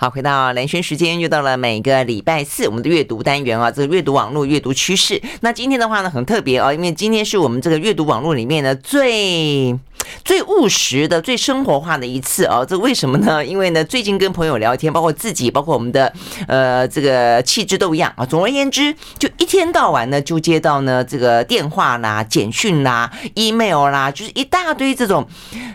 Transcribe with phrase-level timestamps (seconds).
[0.00, 5.20] 好，回到蓝轩时间，又到了每个礼拜四我们的阅读单元啊，这个阅读网络阅读趋势。
[5.42, 9.78] 那今天的话呢，很特别哦，因为今天是我们这个阅读网络里面呢最
[10.24, 12.64] 最务实的、最生活化的一次哦。
[12.68, 13.44] 这为什么呢？
[13.44, 16.12] 因为呢，最近跟朋友聊天，包括自己，包括我们的
[16.46, 18.24] 呃这个气质都一样啊。
[18.24, 25.26] 总而言之，就一天到晚呢，就接到呢这个电话啦、简讯啦、email 啦，就是一大堆这种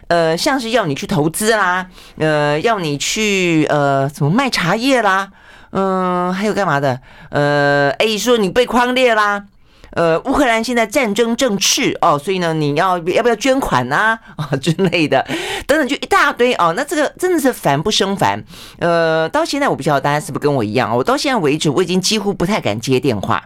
[0.08, 1.86] 呃，像是要你去投资啦，
[2.18, 4.10] 呃，要你去呃。
[4.16, 5.30] 什么卖茶叶啦，
[5.72, 7.00] 嗯，还有干嘛的？
[7.32, 9.44] 呃，哎，说你被匡列啦，
[9.92, 14.20] 呃，乌克兰现在战争正炽哦，所以呢，你要要不要捐款啊？
[14.36, 15.26] 啊 之类的，
[15.66, 16.74] 等等，就一大堆哦。
[16.76, 18.44] 那这个真的是烦不胜烦。
[18.80, 23.44] 呃，到现在我不知道大家是不是跟我一样，我到现在为止我已经几乎不太敢接电话。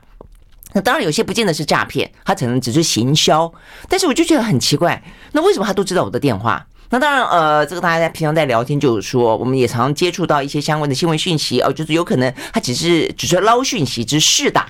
[0.73, 3.51] 那当然有些不见得是诈骗，他可能只是行销，
[3.87, 6.65] 但是我就觉得很奇怪，那为什么他都知道我的电话？
[6.91, 14.69] 那当然，呃，这个大家平常在聊天，就是说，我们也常常接触到一些相关的新闻讯息哦，就是有可能他只是只是捞讯息，只是试打。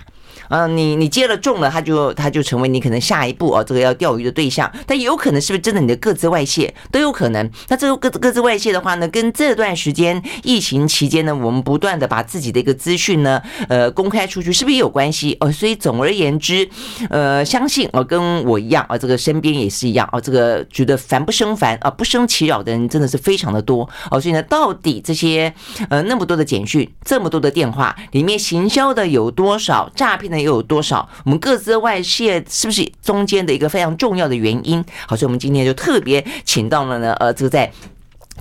[0.49, 4.69] 嗯、你你接了中了，他就他就成为你可能下一步哦，这个要钓鱼的对象。
[4.85, 7.49] 但有可能是不是真的你的个资外泄都有可能。
[7.67, 15.51] 那这个个个资外泄的话呢，跟这段时间疫情期间呢，我们不断的把自己的一个资讯呢，呃，公开出去，是不是也有关系哦？
[15.51, 16.67] 所以总而言之，
[17.09, 24.19] 呃，相信哦，跟我一样啊，这个身边也是一样啊，这个觉得烦不胜烦啊，不胜其扰的人真的是非常的多哦。
[24.19, 25.53] 所以呢，到底这些
[25.89, 30.38] 呃那么多的简讯，这么多的电话里面行销的有多少，诈骗的？
[30.43, 31.07] 又有多少？
[31.25, 34.83] 我们各自外泄是不是中间的一个非常重要的原因？
[35.07, 37.71] 好，所以我们今天就特别请到了呢，呃，这个在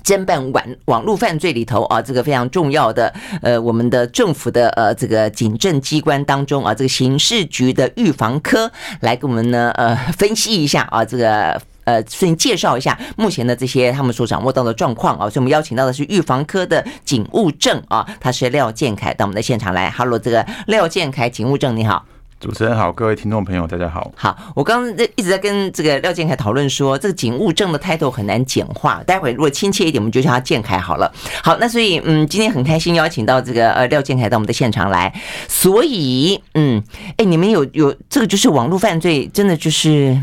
[0.03, 11.61] 侦办网网络犯罪里头啊，这个非常重要的呃，我们的政府的呃这个警政机关当中啊，这个刑事局的预防科来给我们呢呃分析一下啊，这个。
[11.89, 19.89] 呃，顺介绍一下目前的这些他们所掌握到的状况啊，所以我们邀请到的是预防科的警务证啊，他是廖建凯到我们的现场来。
[19.89, 22.05] Hello，这个廖建凯警务证你好，
[22.39, 24.11] 主持人好，各位听众朋友大家好。
[24.15, 31.11] 好，我刚刚一直在跟这个廖建凯讨论说，这个警务证的 title 很难简化，待会如果亲切一点，我们就叫他建凯好了。
[31.43, 35.11] 好，那所以嗯，今天很开心邀请到这个呃廖建凯到我们的现场来，
[35.47, 36.83] 所以嗯，
[37.17, 40.15] 哎，你们有有这个就是网络犯罪，真的就是。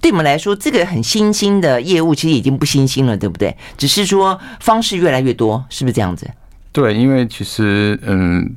[0.00, 3.56] 对我们来说，这个很新兴的业务其实已经不新兴了，对不对？
[3.76, 6.30] 只是说方式越来越多，是不是这样子？
[6.72, 8.56] 对，因为其实嗯。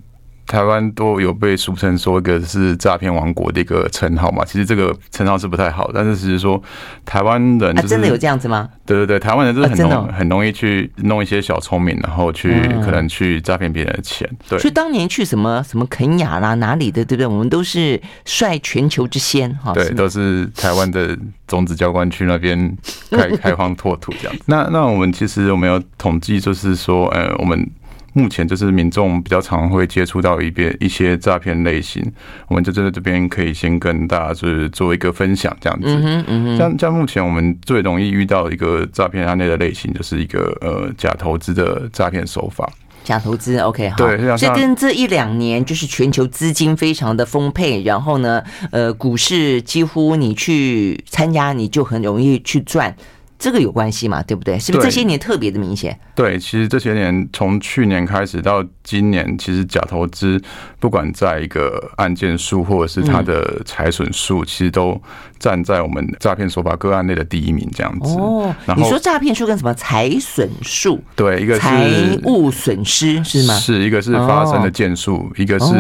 [0.54, 6.62] 台湾都有被俗称说一个是诈骗王国的一个称号嘛，其实这个称号是不太好，但是只是说
[7.04, 8.70] 台湾人、就是啊、真的有这样子吗？
[8.86, 12.52] 对对对，台湾人就是很容、啊、很容易去弄一些小聪明，然后去
[12.86, 14.30] 可能去诈骗别人的钱。
[14.48, 17.26] 对，所以当年去什么什么肯亚啦哪里的，对不对？
[17.26, 19.74] 我们都是率全球之先哈。
[19.74, 22.78] 对，都是台湾的种子教官去那边
[23.10, 24.44] 开 开荒拓土这样子。
[24.46, 27.68] 那那我们其实我们有统计，就是说呃我们。
[28.14, 32.04] 目前就是民众比较常会接触到一边一些诈骗类型，
[32.48, 35.88] 我们就在这边可以先跟大家就是做一个分享这样子。
[35.88, 42.72] 嗯嗯，像像目前我们最容易遇到一个诈骗案例的类型，就是一个呃假投资的诈骗手法。
[43.04, 43.98] 假投资，OK，好。
[43.98, 48.42] 对，这跟这一两年就是全球资金非常的丰沛，然后呢，
[48.72, 52.96] 呃，股市几乎你去参加你就很容易去赚。
[53.44, 54.24] 这个有关系嘛？
[54.24, 54.58] 对不对？
[54.58, 56.00] 是不是这些年特别的明显？
[56.16, 60.42] 对，其实这些年从去年开始到今年，其实假投资
[60.80, 64.98] 不管在一个案件数或者是它的财损数，其实都
[65.40, 68.18] 站在我们诈骗手法个案内的第一名这样子。
[68.18, 71.04] 哦，你说诈骗数跟什么财损数？
[71.14, 73.56] 对，一个是财务损失是吗？
[73.56, 75.76] 是一个是发生的件数，一个是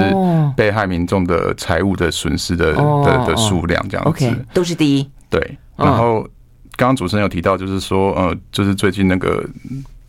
[0.57, 4.09] 被害民众的财务的损失的的的数量这样子。
[4.09, 5.09] OK，都是第一。
[5.30, 6.28] 对，然后。
[6.75, 9.47] 刚刚主持人有提到，就是说，呃，就是最近那个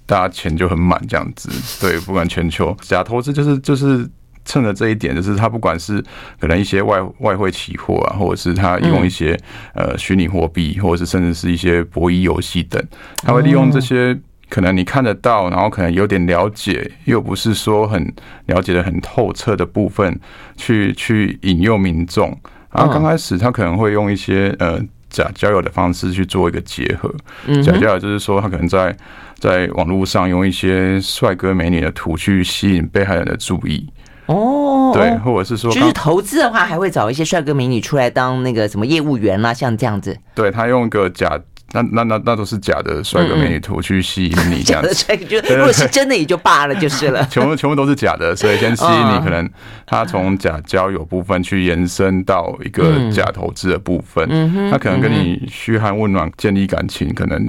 [0.06, 4.08] 大家钱就很满这样子，对，不管全球假投资，就是就是
[4.46, 6.02] 趁着这一点，就是他不管是
[6.40, 9.38] 可能一些外外汇期货啊，或者是他用一些
[9.74, 12.82] 呃虚拟货币，或者是甚至是一些博弈游戏等，
[13.16, 18.10] 他会利用这些可能你看得到，然后可能有点了解，又不是说很
[18.46, 20.18] 了解的很透彻的部分，
[20.56, 22.28] 去去引诱民众。
[22.72, 24.80] 然后刚开始他可能会用一些呃。
[25.14, 27.14] 假交友的方式去做一个结合，
[27.62, 28.94] 假交友就是说他可能在
[29.38, 33.88] 在网络上用一些帅哥美女的图去吸引被害人的注意
[34.26, 41.40] 哦，对，或者是说就是投资的话，还会找一些帅哥美女出来当那个什么业务员啦，像这样子，对，他用一个假。
[41.74, 47.22] 那那那那都是假的帅哥美女图去吸引你这样子，假的帅哥，如果是真的也就罢了就是了。
[47.26, 49.46] 全部全部都是假的，所以先吸引你，可能
[49.84, 54.26] 他从假交友部分去延伸到一个假投资的部分。
[54.70, 57.42] 他可能跟你嘘寒问暖，建立感情，可能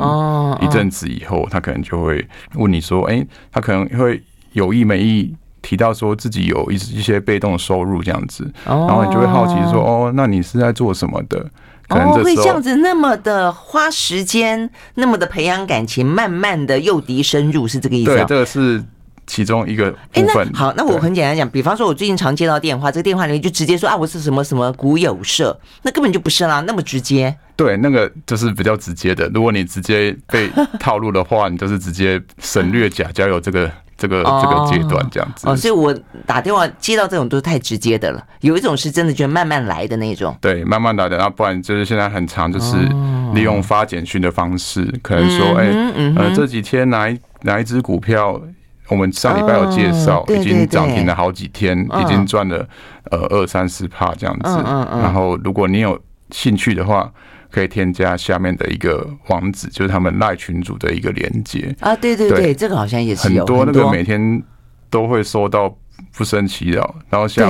[0.61, 4.21] 一阵子以后，他可能就会问你说：“哎，他可能会。”
[4.55, 11.45] 有意没意提到说自己有一一些被动收入这样子，然后你就会好奇说，哦，那你是在做什么的？
[11.87, 18.15] 可能哦，会这样子那么的花时间，那么的培养感情，慢慢的诱敌深入，是这个意思？
[18.15, 18.83] 对，这个是
[19.27, 20.51] 其中一个部分。
[20.53, 27.35] 好，那我很简单讲，比方说，我最近常接到电话，这个电话里面就直接说啊，我是什么什么股友社，那根本就不是啦，那么直接。
[27.55, 29.29] 对，那个就是比较直接的。
[29.33, 30.49] 如果你直接被
[30.79, 33.71] 套路的话，你就是直接省略假交友这个。
[33.97, 35.47] 这个这个阶段这样子。
[35.47, 35.93] 哦，所以我
[36.25, 38.23] 打电话接到这种都是太直接的了。
[38.41, 42.75] 有一种是真的觉得慢慢来的那种，对，慢慢来的，然后不然就是现在很常，就是
[43.33, 45.67] 利用发简讯的方式，可能说，哎，
[46.15, 48.39] 呃，这几天哪一哪一只股票，
[48.89, 52.67] 我们上礼拜有介绍，已经涨停了好几天，已经赚了
[53.11, 54.49] 呃二三十帕这样子。
[55.01, 55.99] 然后如果你有
[56.31, 57.11] 兴趣的话。
[57.51, 64.41] 可以添加下面的一个网址，就是他们赖群组的一个连接啊，对对对，对，这个好像也是有很多那个每天
[64.89, 65.73] 都会收到
[66.17, 66.95] 不胜其扰。
[67.09, 67.49] 然后像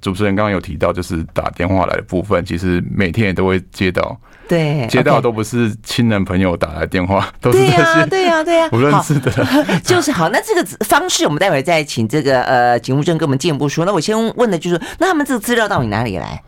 [0.00, 4.16] 主持人刚刚有提到，就是打电话来的部分，其实每天也都会接到，
[4.46, 9.32] 对，接到都不是亲人朋友打来电话， 都是这些对呀对呀不认识的，
[9.82, 10.28] 就是好。
[10.28, 13.84] 那这个方式，我们待会再请这个呃警务证跟我们进一步说。
[13.84, 16.40] 那我先问的就是，那他们这个资料到底哪里来？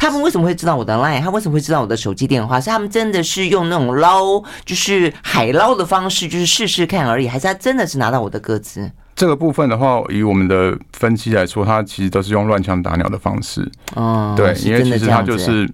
[0.00, 1.20] 他们为什么会知道我的 line？
[1.20, 2.58] 他为什么会知道我的手机电话？
[2.58, 8.90] 是他们真的是用那种捞，就是海捞的方式，就是试试看而已，还是他真的是拿到我的歌词？
[9.14, 13.70] 这个部分的话，以我们的分析来说，他其实都是用乱枪打鸟的方式。
[13.94, 15.70] 哦，对，因为其实他就是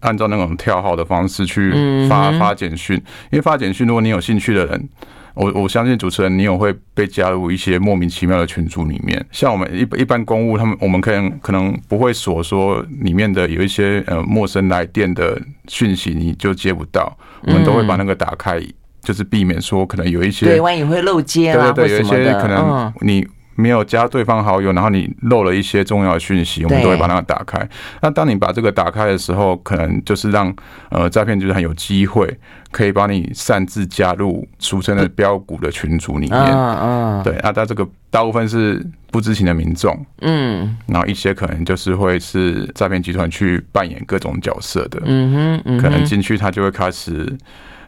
[0.00, 2.96] 按照那种跳号的方式去发发简讯，
[3.30, 4.88] 因为发简讯，如果你有兴趣的人。
[5.34, 9.24] 我我相信主持人，你有会被加入一些莫名其妙的群组里面。
[9.30, 17.16] 像我们一一般公务，他们我们可能可能不会锁说里面的有一些呃陌生来电的讯息，你就接不到。
[17.42, 18.60] 我们都会把那个打开，
[19.02, 23.26] 就是避免说可能有一些对，万一会漏接啊，对对对，有一些可能你。
[23.54, 27.68] 没有加对方好友，然后你漏了一些重要的讯息，我们都会把它打开。
[28.00, 30.54] 那当你把这个打开的时候，可能就是让
[30.90, 32.38] 呃诈骗就是很有机会
[32.70, 36.40] 可以把你擅自加入俗称的标股的群组里面。
[36.40, 47.30] 嗯嗯，对，那他这个大部分是不知情的民众，嗯，然后一些可能就是会是诈骗集团去扮演各种角色的，嗯哼，可能进去他就会开始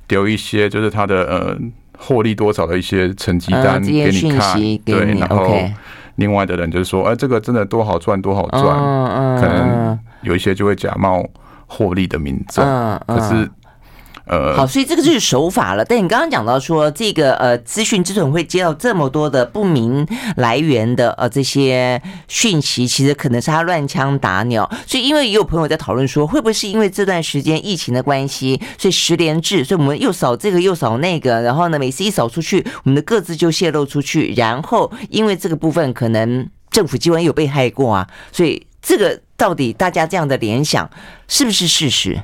[0.07, 1.59] 丢一些就是他的呃。
[1.99, 4.55] 获利多少的一些成绩单给你看，
[4.85, 5.57] 对，然后
[6.17, 8.63] 另外的人就是说，哎，这个真的多好赚，多好赚，
[9.41, 11.25] 可能有一些就会假冒
[11.67, 12.65] 获利的民众，
[13.07, 13.51] 可是。
[14.27, 15.85] 呃，好，所以这个就是手法了。
[15.85, 20.07] 但你刚刚讲到说，这个呃资讯之所以会接到这么多的不明
[20.37, 24.71] 来源的呃这些讯息，其实可能是他乱枪打鸟。
[24.87, 40.89] 所以因为也有朋友在讨论说，会不会是因为这段时间疫情的关系，所以十连制，所以我们又扫这个又扫那个，然后呢，每次一扫出去，我们的个资就泄露出去，然后因为这个部分可能政府机关有被害过啊，所以这个到底大家这样的联想
[41.29, 42.23] 是不是事实？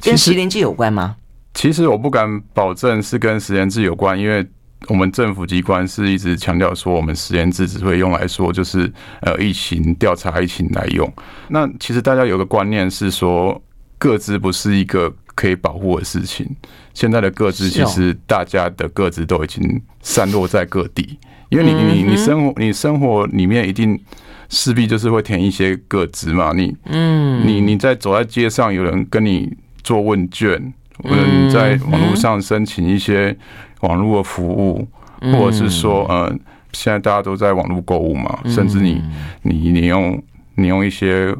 [0.00, 1.16] 跟十连制有关吗？
[1.54, 4.44] 其实我不敢保证是跟实验制有关，因为
[4.88, 8.92] 我们政府机关是一直强调说，我们实验制只会用来说，就是
[9.22, 11.10] 呃疫情调查疫情来用。
[11.48, 13.62] 那其实大家有个观念是说，
[13.98, 16.44] 个资不是一个可以保护的事情。
[16.92, 21.18] 现在的个资其实大家的个资都已经散落在各地，
[21.48, 23.98] 因为你你你生活你生活里面一定
[24.48, 26.52] 势必就是会填一些个资嘛。
[26.52, 30.74] 你嗯，你你在走在街上，有人跟你做问卷。
[31.02, 33.36] 或者你在网络上申请一些
[33.80, 34.86] 网络的服务，
[35.20, 36.28] 或者是说，呃，
[36.72, 39.02] 现在大家都在网络购物嘛，甚至你
[39.42, 40.22] 你你用
[40.54, 41.34] 你用一些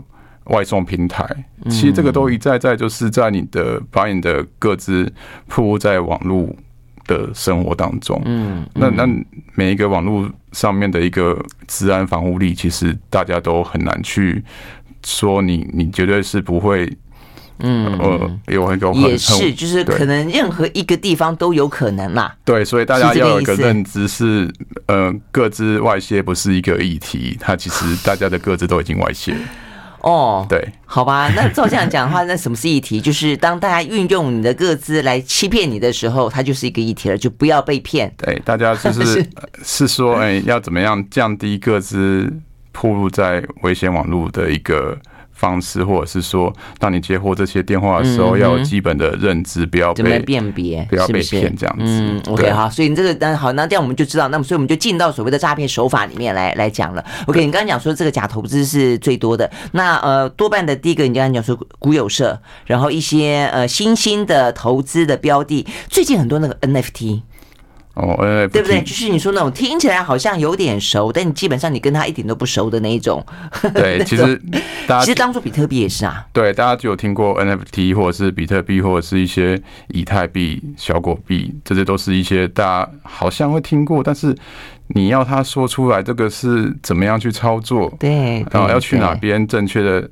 [0.47, 1.25] 外送平台，
[1.71, 5.11] 其实这个都一再再就是在你的把你的各自
[5.47, 6.49] 铺露在网络
[7.07, 8.21] 的生活当中。
[8.25, 9.07] 嗯，那那
[9.55, 14.43] 每一个网络上面的一个治安防护力，其实大家都很难去
[15.05, 16.93] 说你你绝对是不会。
[17.61, 22.35] 嗯，呃，有一个也是，就是可能任何一个地方都有可能啦。
[22.45, 24.53] 对，所以大家要有一个认知是，
[24.87, 29.37] 呃，各自外泄不是一个议题，它其实大家的各自都已经外泄。
[30.01, 33.01] 哦，对，好吧，那照这样讲的话，那什么是议题？
[33.01, 38.13] 就是当大家运用你的各自来欺骗你的时候，它就是一个议题了，就不要被骗。
[38.19, 39.25] 对，大家就是
[39.63, 42.31] 是说，哎，要怎么样降低各自
[42.73, 44.99] 暴露在危险网络的一个。
[45.45, 51.85] 方式，或者是说，当你接获这些电话的时候，要有基本的认知，不要被辨别，不要被骗这样子。
[51.85, 57.05] 嗯，OK，好，所以你这个，那好，那这样我们就知道，那么所以我们就进到所谓的诈骗手法里面来来讲了。
[57.27, 67.21] OK，你刚刚讲说这个假投资是最多的，那呃多半的第一个，你刚刚讲说股有社，然后一些呃新兴的投资的标的，最近很多那个 NFT。
[67.95, 68.83] 哦，NFT，对不对？
[68.83, 73.25] 就是你说那种听起来好像有点熟，但你基本上你跟他一点都不熟的那一种。
[73.73, 74.37] 对， 其实
[74.89, 76.27] 大家其实当初比特币也是啊。
[76.33, 84.37] 对，大家就有听过 NFT 或者是比特币或者是一些以太币、小果币，这些都是一些大家好像会听过，但是
[84.89, 90.03] 你要他说出来这个是怎么样去操作，对，然后要去哪边正确的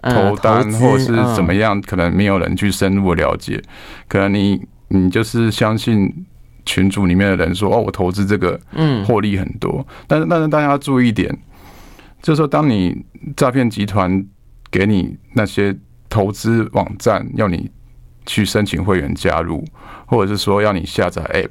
[0.00, 3.60] 投单或者是怎么样，可能没有人去深入了解，
[4.06, 6.24] 可能你你就是相信。
[6.64, 9.84] 群组里面的人说：“哦，我投资这个，嗯，获利很多。
[10.06, 11.28] 但是，但是大家要注意一点，
[12.22, 13.04] 就是说，当你
[13.36, 14.24] 诈骗集团
[14.70, 15.76] 给你那些
[16.08, 17.70] 投资网站，要你
[18.26, 19.64] 去申请会员加入，
[20.06, 21.50] 或者是说要你下载 App，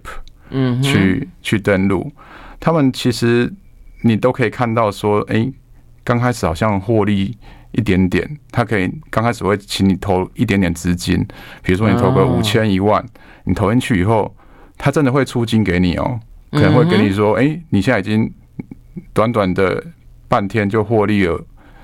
[0.49, 2.11] 嗯，去去登录，
[2.59, 3.53] 他们其实
[4.03, 5.51] 你都可以看到说，哎，
[6.03, 7.37] 刚开始好像获利
[7.73, 11.17] 一点点，他可以刚开始会请你投一点点资金，
[11.61, 13.05] 比如说你投个五千一万，
[13.43, 14.33] 你投进去以后。”
[14.83, 16.19] 他真的会出金给你哦，
[16.51, 18.33] 可能会跟你说：“哎、欸，你现在已经
[19.13, 19.83] 短短的
[20.27, 21.39] 半天就获利了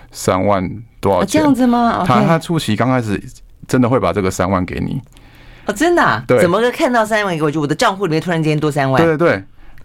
[0.10, 0.68] 三万
[1.00, 2.04] 多少钱？”这样子吗？
[2.08, 3.22] 他他出席刚开始
[3.68, 5.00] 真的会把这个三万给你
[5.68, 6.24] 哦，真的？
[6.27, 7.51] 对，怎么个看到三万给我？
[7.51, 9.00] 就我的账户里面突然间多三万？
[9.00, 9.44] 对对对，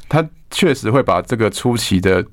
[0.09, 2.25] 他确实会把这个初期的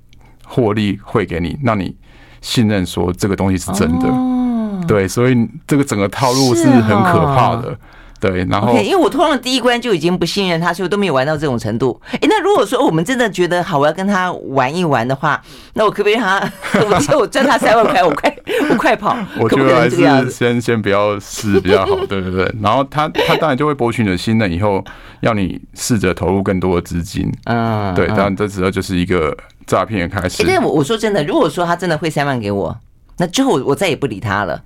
[0.45, 1.93] 获利汇给你，让你
[2.39, 4.87] 信任说这个东西是真的。
[4.87, 5.35] 对，所以
[5.67, 7.77] 这个整个套路是很可怕的。
[8.19, 11.99] 对，然后、okay, 因为我通常第一关就已经不信任他，所以我都没有玩到这种程度。
[12.11, 15.41] 哎，那如果说我们真的觉得好，我要跟他玩一玩的话，
[15.73, 16.51] 那我可不可以让他？
[16.83, 18.35] 我觉得我赚他三万块，我快
[18.69, 19.17] 我快跑。
[19.39, 22.53] 我觉得还是先先不要试比较好，对对对。
[22.61, 24.83] 然后他他当然就会博取你的信任，以后
[25.21, 27.31] 要你试着投入更多的资金。
[27.45, 29.35] 嗯，对，当然这时候就是一个
[29.65, 30.45] 诈骗的开始。
[30.45, 32.77] 哎，我我说真的，如果说他真的汇三万给我，
[33.17, 34.61] 那之后我再也不理他了。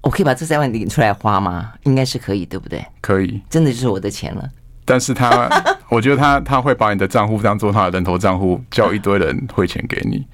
[0.00, 1.72] 我可以把这三万领出来花吗？
[1.84, 2.84] 应该是可以，对不对？
[3.00, 4.48] 可以，真的就是我的钱了。
[4.84, 5.48] 但是他，
[5.90, 10.26] 我觉得他他会把你的账户当做他的人头账户，叫一堆人汇钱给你。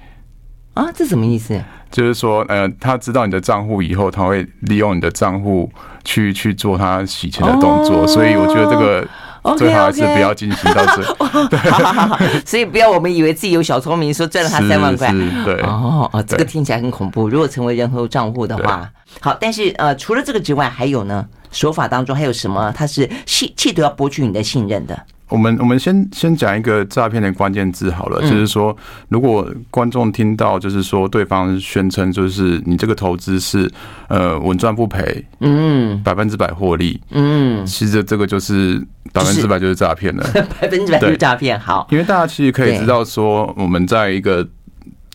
[0.75, 1.61] 啊，这什么意思？
[1.91, 5.71] 就是说，呃，他知道你的账户以后，他会利用你的账户
[6.03, 9.07] 去去做他洗钱的动作，哦、所以我觉得这个。
[9.57, 11.03] 最好还是不要进行到这，
[11.49, 15.11] 对，好好好，所以不要我们以为自己有小聪明，说赚了他三万块，
[15.43, 17.29] 对，哦哦，这个听起来很恐怖。
[17.29, 22.71] 如果成为人头账户的话，好，但是呃，除了这个之外，还有呢，手法当中还有什么？
[22.75, 24.97] 他是企企图要博取你的信任的。
[25.29, 28.75] 我们我们先先讲一个诈骗的关键字好了，就是说，
[29.09, 33.69] 如果观众听到就是说对方宣称就是你这个投资是
[34.07, 38.79] 呃稳赚不赔，嗯，百分之百获利，嗯，其实这个就是
[39.11, 40.23] 百分之百就是诈骗了，
[40.61, 41.59] 百分之百就是诈骗。
[41.59, 44.47] 好，因为大家其实可以知道说，我们在一个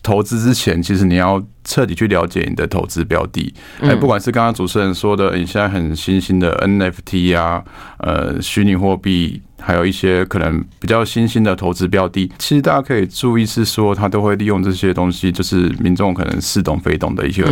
[0.03, 7.63] 投资之前，其实你要彻底去了解你的投资标的，哎，不管是刚刚主持人说的，你现在很新兴的 NFT 啊，
[7.99, 9.41] 呃，虚拟货币。
[9.63, 17.43] 还有一些可能比较新兴的投资标的，其实大家可以注意是说，他都会利用这些东西，就是民众可能似懂非懂的一些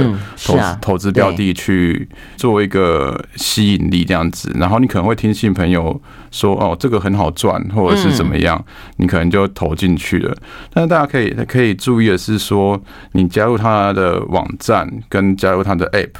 [0.43, 4.51] 投投资标的去做一个吸引力这样子。
[4.55, 6.01] 然后你可能会听信朋友
[6.31, 8.65] 说，哦，这个很好赚，或者是怎么样，
[8.97, 10.35] 你可能就投进去了。
[10.73, 16.15] 但是大家可以可以注意的是说，你加入他的网站跟加入他的 App，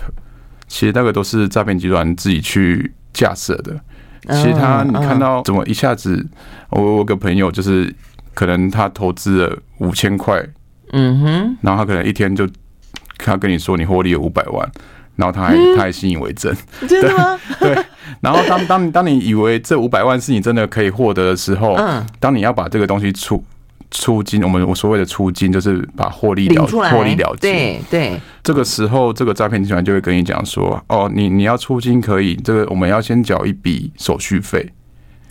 [0.68, 3.80] 其实那个都是诈骗集团自己去架设的。
[4.36, 6.24] 其实他，你看到怎么一下子，
[6.70, 7.96] 我我有个朋友就是，
[8.34, 10.46] 可能他投资了五千块，
[10.92, 12.48] 嗯哼，然后他可能一天就，
[13.18, 14.70] 他跟你说你获利了五百万，
[15.16, 16.56] 然后他还他还信以为真，
[16.88, 17.40] 真的吗？
[17.60, 17.74] 对，
[18.20, 21.80] 然后当当当你以为这五百万是你真的可以获得的时候，
[22.20, 23.44] 当你要把这个东西出。
[23.92, 27.52] 出金，我们我所谓的出金就是把获利了获利了结。
[27.52, 34.72] 对对，这个时候这个诈骗集团就会跟你讲说，哦，你你要出金可以，这个我们要先缴一笔手续费。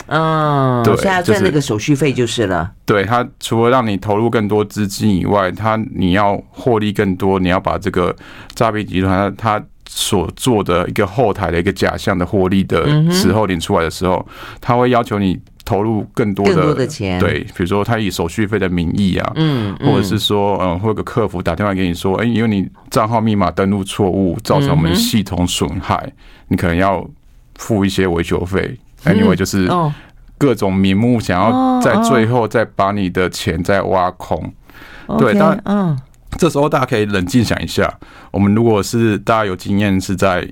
[0.06, 2.72] 嗯，对，现在赚那个手续费就是了。
[2.84, 8.14] 对，他除了让你投入更多资金以外，他你要获利更多，你要把这个
[8.54, 14.26] 诈骗集团他所做的一个后台的一个假象的获利的时候领出来的时候，
[14.60, 15.38] 他会要求你。
[15.68, 26.10] 投入更多的，更多的钱，对，比如说他以手续费的名义啊，嗯，或者是说，嗯，会有个客服打电话给你说，哎，因为你账号密码登录错误，造成我们系统损害，
[26.48, 27.06] 你可能要
[27.56, 28.78] 付一些维修费。
[29.04, 29.68] Anyway，就是
[30.38, 34.50] 各种名目想要在最后再把你的钱再挖空。
[35.18, 35.94] 对，但嗯，
[36.38, 37.92] 这时候大家可以冷静想一下，
[38.30, 40.48] 我们如果是大家有经验是在。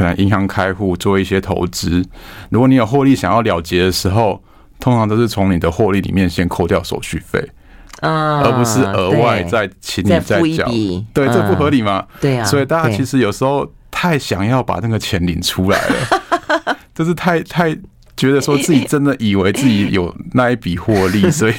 [0.00, 2.02] 可能银行开户做一些投资，
[2.48, 4.42] 如果你有获利想要了结的时候，
[4.78, 7.46] 通常都是从你的获利里面先扣掉手续费，
[8.00, 10.66] 嗯，而不是额外再请你再缴。
[11.12, 12.06] 对，这不合理吗？
[12.18, 17.76] 对啊，所以大家其实有时候太想要把那个钱领出来了， 就是太太
[18.16, 21.52] 觉得说自己真的以为自己有那一笔获利， 所以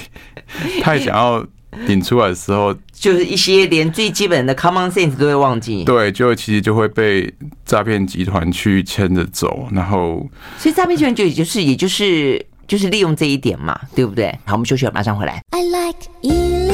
[0.81, 1.45] 太想要
[1.88, 5.83] 领出来的时候，就是一些连最基本的 common sense 都会忘记。
[5.83, 7.33] 对，就其实就会被
[7.65, 14.27] 诈骗集团去牵着走，然后所以诈骗集团就也就是也就是就是利用这一点嘛，对不对？
[14.45, 15.41] 好，我们休息了，马上回来。
[15.51, 16.70] I like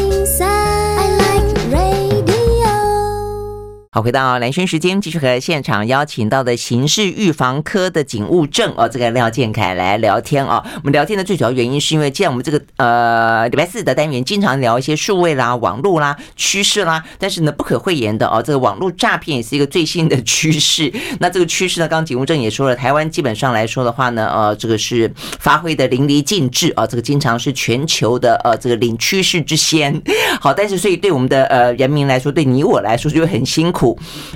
[3.98, 10.64] 好，回到蓝轩时间，继续和现场邀请到的刑事预防科的警务证哦，这个廖建凯来聊天哦。
[10.76, 20.94] 我们聊天的最主要原因是因为，既然我们这个呃礼拜四的单元经常聊一些数位啦、网络啦、趋势啦，但是呢不可讳言的哦，这个网络诈骗也是一个最新的趋势。
[21.20, 30.00] 那这个趋势呢，刚刚警务证也说了，台湾基本上来说的话呢，呃，这个是发挥的淋漓尽致啊，这个经常是全球的呃这个领趋势之先。
[30.40, 33.87] 好，但是所以对我们的呃人民来说，对你我来说就很辛苦。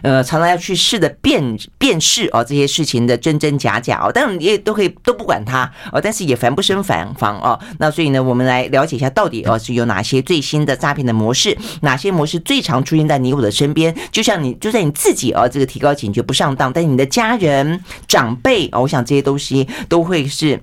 [0.04, 7.60] 呃，常常要去试着辨辨识哦这些事情的真真假假哦，当然也都可以都不管它哦，但是也防不胜防防哦。
[7.80, 13.96] 那所以呢，我们来了解一下到底哦是有哪些最新的诈骗的模式，哪些模式最常出现在你我的身边？
[14.12, 20.62] 就像你就在你自己哦，这个提高警觉不上当，但你的家人长辈哦，我想这些东西都会是。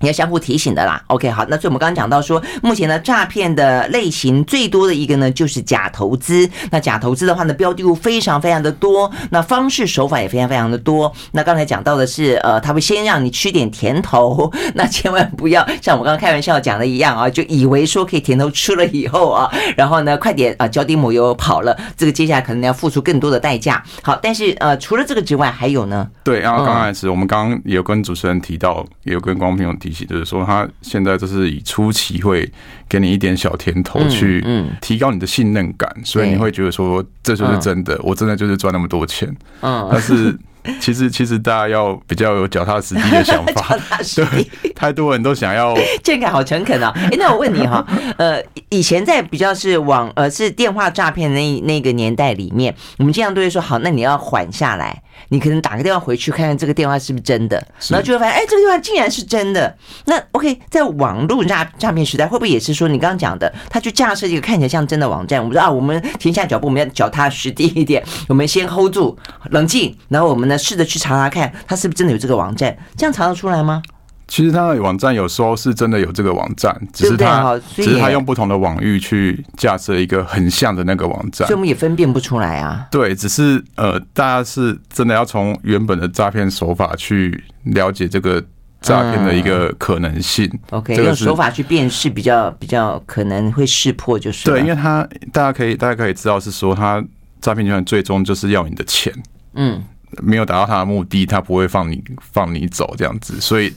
[0.00, 1.02] 你要相互提醒的啦。
[1.08, 6.48] OK，好，那所以我们刚刚讲到说，目前呢诈骗的类型最多的一个呢就是假投资。
[6.70, 11.12] 那假投资的话呢，标的物非常非常的多，那方式手法也非常非常的多。
[11.32, 23.82] 那刚才讲到的是，呃，他会先让你吃点甜头， 那千万不要像我刚刚开玩笑讲的一样啊，就以为说可以甜头吃了以后啊，然后呢快点啊脚底抹油跑了，这个接下来可能要付出更多的代价。
[24.02, 26.08] 好，但是呃除了这个之外，还有呢？
[26.24, 32.50] 对，然后刚开始我们刚刚有跟主持人提到，也有跟光朋友提醒，就是说他现在就是以初期会
[32.88, 34.44] 给你一点小甜头，去
[34.80, 39.34] 提高你的信任感，所以你会觉得说这就是真的，我真的就是赚那么多钱。
[39.62, 40.36] 嗯，但是
[40.78, 43.76] 其实其实大家要比较有脚踏实地的想法，
[44.14, 45.74] 对，太多人都想要。
[46.04, 46.92] 健凯好诚恳啊！
[46.94, 47.84] 哎，那我问你哈，
[48.18, 55.02] 呃，以前在比较是网呃是电话诈骗那那个年代里面，我们经常都会说好，那你要缓下来。
[55.28, 57.56] 你可能打个电话回去看看这个电话是不是真的，
[57.88, 59.76] 然后就会发现，哎，这个电话竟然是真的。
[60.06, 65.40] 那 OK，在网络诈诈骗时代，会不会也是说你刚刚讲的，他去架设一个看起来像真的网站？
[65.40, 69.16] 我们说啊，我们停下脚步，我们要脚踏实地一点，我们先 hold 住，
[69.50, 72.76] 冷静，然后我们呢试着去查查看，他是不是真的有这个网站？
[72.96, 73.82] 这样查得出来吗？
[74.30, 82.86] 其实他的网站有时候是真的有这个网站，只是他只是他用不同的网域去架设一个很像的那个网站，所以我们也分辨不出来啊。
[82.92, 88.40] 对，只是呃，大家是真的要从原本的诈骗手法去了解这个
[88.80, 90.48] 诈骗的一个可能性。
[90.70, 97.04] OK，用手法去辨识比较比较可能会识破，就是对，因为他大家可以大家可以知道是说，他
[97.40, 99.12] 诈骗集团最终就是要你的钱，
[99.54, 99.82] 嗯，
[100.22, 102.00] 没有达到他的目的，他不会放你
[102.32, 103.74] 放你走这样子，所以。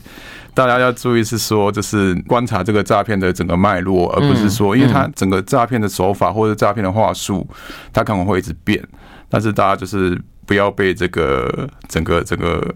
[0.54, 7.44] 大家要注意是说，就是观察这个诈骗的整个脉络，而不是说，因为它整个诈骗的手法或者诈骗的话术，
[7.92, 8.80] 它可能会一直变。
[9.28, 12.74] 但是大家就是不要被这个整个整个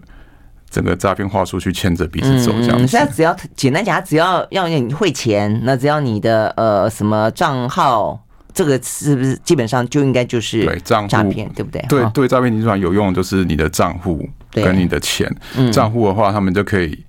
[0.69, 2.85] 整个诈骗话术去牵着鼻子走，这样子。
[2.85, 8.21] 现在只要简单讲，只要要你汇钱，那只要你的呃什么账号，
[8.53, 11.81] 这个是不是基本上就应该就是对诈骗，对不对？
[11.87, 15.33] 对对，诈骗集团有用的就是你的账户跟你的钱。
[15.71, 17.05] 账户的话，他们就可以。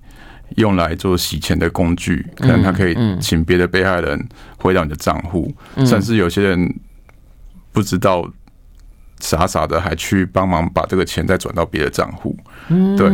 [0.57, 5.53] 用来做洗钱的工具，可能他可以请别的被害人回到你的账户，
[5.85, 6.79] 甚至有些人
[7.71, 8.29] 不知道，
[9.19, 12.37] 傻傻的还去帮忙把这个钱再转到别的账户。
[12.97, 13.09] 对，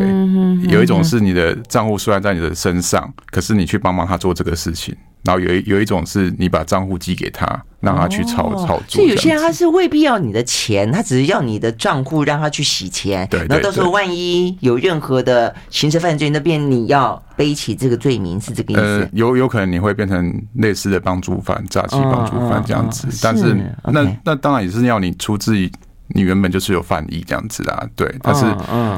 [0.72, 4.96] 有一种是你的账户虽然在你的身上，可是你去帮忙他做这个事情。
[5.28, 7.46] 然后有一有一种是你把账户寄给他，
[7.82, 9.02] 让他去操操作。
[9.02, 13.28] 所以有些人他是未必要你的钱，他只是要你的账户让他去洗钱。
[13.30, 18.82] 对，那到时候万一有任何的刑事犯罪，那边你要背起这个罪名，是这个意思？
[18.82, 23.10] 呃，有有可能你会变成类似的帮助犯、诈欺帮助犯这样子。
[23.22, 25.70] 但是那那当然也是要你出自于
[26.08, 27.86] 你原本就是有犯意这样子啦。
[27.98, 28.46] 对，但是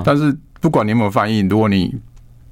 [0.05, 1.91] 但是不管你有没有犯意，如果你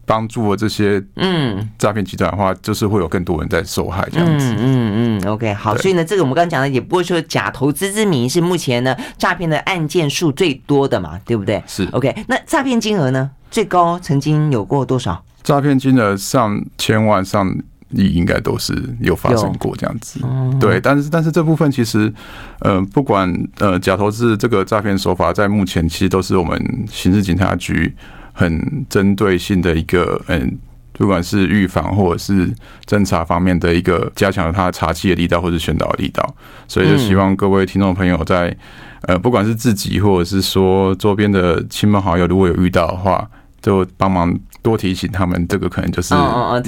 [0.07, 4.53] 帮助了这些嗯诈骗集团的话，就是会有更多人在受害这样子。
[4.53, 11.61] 嗯嗯嗯，OK 好，所以呢，这个我们刚刚讲的也不会说假投资之名是目前呢诈骗的案件数最多的嘛，对不对？
[11.67, 12.15] 是 OK。
[12.27, 15.21] 那诈骗金额呢，最高曾经有过多少？
[15.43, 17.53] 诈骗金额上千万上
[17.89, 20.21] 亿应该都是有发生过这样子。
[20.57, 22.13] 对，但是但是这部分其实
[22.59, 27.93] 呃不管呃假投资这个诈骗手法，在目前其实都是我们刑事警察局。
[28.37, 30.59] 很针对性的一个，嗯，
[30.93, 32.47] 不管是预防或者是
[32.85, 36.35] 侦查方面的一个加强他查缉的力道，或者宣导的力道，
[36.67, 38.55] 所以就希望各位听众朋友在，
[39.01, 43.27] 呃，不管是自己或者是说周边的亲朋好友，如果有遇到的话，
[43.59, 46.13] 就帮忙多提醒他们，这个可能就是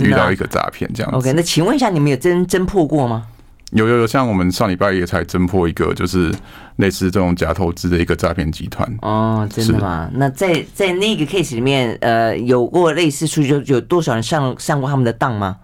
[0.03, 1.17] 遇到一个诈骗这样子。
[1.17, 3.27] OK，那请问一下，你们有侦侦破过吗？
[3.71, 6.33] 有有有，像我们上礼拜也才侦破一个，就是
[6.77, 8.87] 类似这种假投资的一个诈骗集团。
[9.01, 10.09] 哦，真的吗？
[10.13, 15.57] 那在在那个 case 里面，呃，有过类似数据，就有多少人上上过他们的当吗？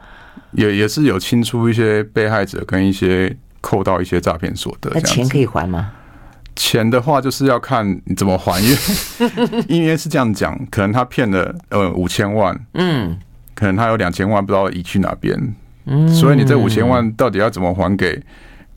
[0.52, 4.91] 也也是有清出一些被害者跟一些扣到一些诈骗所得。
[4.94, 5.91] 那钱可以还吗？
[6.56, 13.18] 钱的话，就是要看你怎么还，因为 因为是这样讲，可能他骗了呃五千万，嗯，
[13.54, 15.56] 可能他有两千万不知道移去哪边。
[15.86, 18.21] 嗯，所以你这五千万到底要怎么还给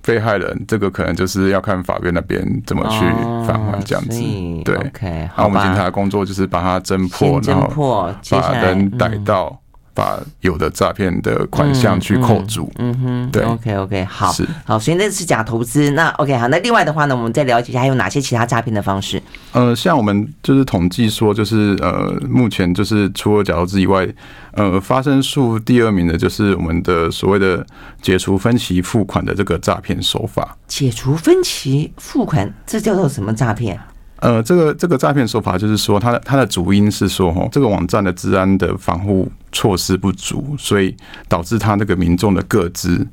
[0.02, 0.64] 被害人？
[0.66, 3.04] 这个可能就是要看法院那边怎么去
[3.46, 4.20] 返还这样子。
[4.64, 5.06] 对，OK。
[5.06, 9.60] 然后我们警察的工作就是把它侦破，然后把人逮到。
[9.98, 15.90] 把有的诈骗的款项去扣住，嗯，嗯哼，对，OK OK，好，是好，所以那是假投资。
[15.90, 19.20] 那 OK 好，那另外的话呢，我们再了解一下还有哪些其他诈骗的方式？
[19.50, 24.06] 呃，像我们就是统计说，就是呃，目前就是除了假投资以外，
[24.52, 27.66] 呃，发生数第二名的就是我们的所谓的
[28.00, 30.56] 解除分期付款的这个诈骗手法。
[30.68, 33.76] 解除分期付款，这叫做什么诈骗？
[34.20, 40.96] 呃，这个这个诈骗手法就是说，它的它的主因是说，哈，这个网站的治安的防护措施不足，所以
[41.28, 43.06] 导致他那个民众的个资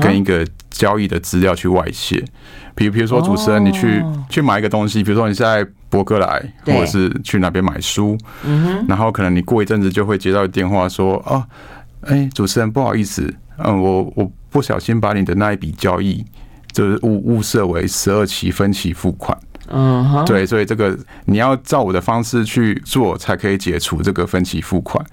[0.00, 2.24] 跟一个交易的资料去外泄。
[2.74, 8.16] 比如，比如说主持人，你去去买一个东西，比如说你是在博客来，或者是去哪边买书，
[8.86, 11.44] 然后可能你过一阵子就会接到电话说，啊，
[12.02, 16.24] 哎，主持人不好意思，嗯，我我不小心把你的那一笔交易
[16.70, 19.36] 就是误误设为十二期分期付款。
[19.72, 25.04] 嗯哼，对，所以这个你要照我的方式去做，才可以解除这个分期付款。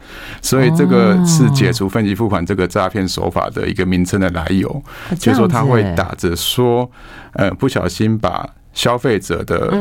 [0.42, 4.84] 所以这个是解除分期付款这个诈骗手法的一个名称的来由，
[5.18, 6.90] 就是说他会打着说，
[7.34, 9.72] 呃，不小心把消费者的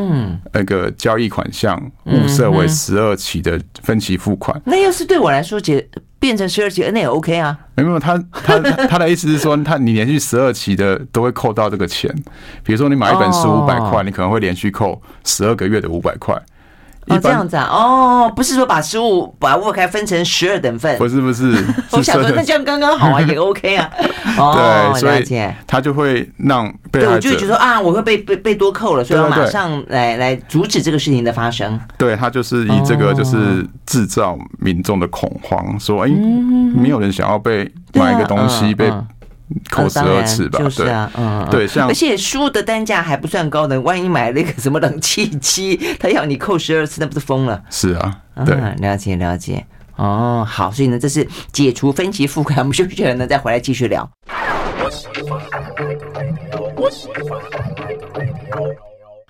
[0.53, 4.61] 那个交易款项物设为十二期的分期付款。
[4.65, 5.87] 那要是对我来说结。
[6.19, 7.57] 变成十二期，那也 OK 啊。
[7.75, 12.13] 没有，他他 他的意思是说，他你连续十二期的都会扣到这个钱。
[12.61, 16.37] 比如说，你买一本书五百块，你可能会连续扣十二个月的五百块。
[17.09, 21.53] 哦，这样子啊，哦，不是说把食物把五百块分成十二等份，不是不是，
[21.91, 23.89] 我想说那这样刚刚好啊， 也 OK 啊。
[24.37, 31.79] 哦，对，所以他就会让被害者，对，我就觉得啊，我会被被被多扣了，所以我马上来来阻止这个事情的发生。
[31.97, 36.09] 对，他就是以这个就是制造民众的恐慌，说哎，
[36.75, 38.91] 没有人想要被买一个东西被。
[39.69, 47.61] 扣十二次吧，就是啊，嗯，对，像而且书的单价还不算高的，万一买了一个什么冷气机，他要你扣十二次，那不是疯了？
[47.69, 54.09] 是啊，对，了解了解，哦，好，所以呢，这是解除分期付款，我们休息了呢，再回来继续聊。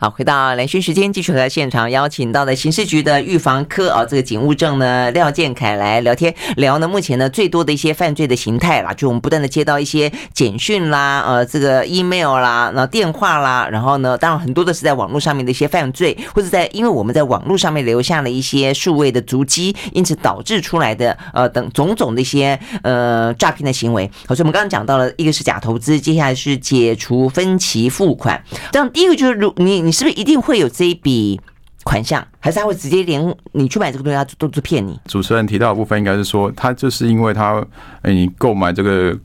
[0.02, 24.10] 好，回到兰萱时间，继续和现场邀请到的刑事局的预防科啊，这个警务证呢廖建凯来聊天聊呢，目前呢最多的一些犯罪的形态啦，就我们不断的接到一些简讯啦，呃，这个 email 啦，然后电话啦，然后呢，当然很多的是在网络上面的一些犯罪，或者在因为我们在网络上面留下了一些数位的足迹，因此导致出来的呃等种种的一些呃诈骗的行为。
[24.26, 29.89] 好，所以我们刚刚讲到了一个是假投资，接下来是解除分期付款，这样第一个就是如你。
[29.90, 31.42] 你是不是一定会有这一笔
[31.84, 35.00] 款项，还是他会直接连你去买这个东西，他都是骗你？
[35.06, 37.60] 主持人提到的部分应该是说，他就是因为他，
[38.04, 39.18] 哎，你购买这个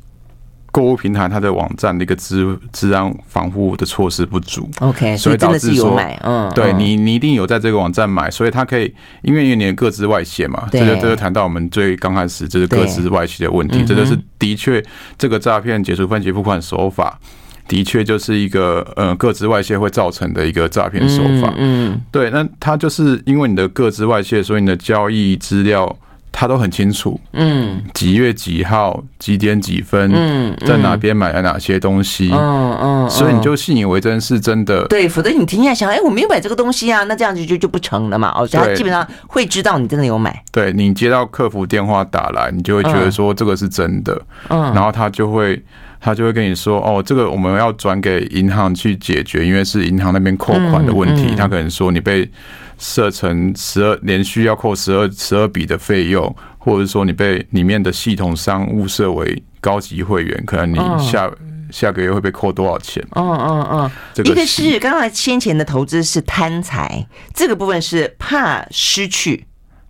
[0.73, 4.67] 购物平台，它的网站的一个治治安防护的措施不足。
[4.81, 14.83] OK，所以导致说，嗯，对你，你一定有在这个网站买，所以他可以，因为你的各自外泄嘛，这就这就谈到我们最刚开始就是各自外泄的问题，这就是的确
[15.19, 17.21] 这个诈骗解除分期付款手法。
[17.67, 21.53] 的确就是一个呃，各自外泄会造成的一个诈骗手法。
[21.57, 25.97] 嗯，对，那他就是因为你的各自外泄，所以你的交易资料
[26.31, 27.19] 他都很清楚。
[27.33, 32.31] 嗯，几月几号几点几分，嗯，在哪边买了哪些东西。
[32.33, 34.87] 嗯嗯，所以你就信以为真是真的。
[34.89, 38.31] 对，否则你停下来想，哎，我没有买这个东西啊，那这样子就就不成了嘛。
[38.37, 40.45] 哦，所以他基本上会知道你真的有买。
[40.53, 44.21] 对，你接到客服电话打来，你就会觉得说这个是真的。
[44.51, 45.63] 嗯，然后他就会。
[46.05, 51.35] 他就会跟你说：“哦，这个我们要转给银行去解决，因为是银行那边扣款的问题。
[51.35, 52.31] 他可能说你被
[52.77, 61.31] 设成十二连续要扣十二十二笔的费用，或者说你被里面的系统商误设为高级会员，可能你下
[61.71, 63.91] 下个月会被扣多少钱？”嗯嗯嗯，
[64.27, 69.47] 一个是刚才先前的投资是贪财，这个部分是怕失去。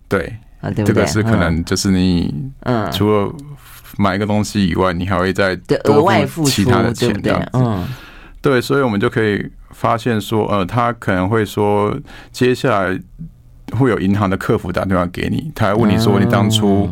[0.07, 3.29] 对啊，对对，这个是可能就是你嗯，除了。
[3.97, 7.49] 买一个东西以外，你还会再额外付其他的钱，这样子。
[7.53, 7.87] 嗯，
[8.41, 11.97] 对，所以我们就可以发现说，呃，他可能会说，
[12.31, 12.99] 接下来
[13.77, 16.89] 会有银行的客服打电话给你，他还问你说你当初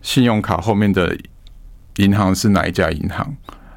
[0.00, 1.16] 信用卡后面的
[1.96, 3.34] 银行是哪一家银行，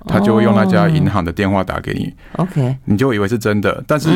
[0.07, 2.13] 他就会用那家银行的电话打给你。
[2.37, 4.09] OK，你就以为是真的，但是